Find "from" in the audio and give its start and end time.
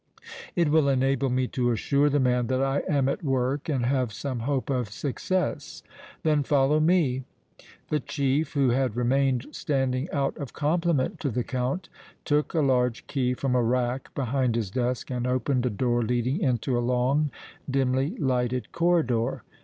13.35-13.53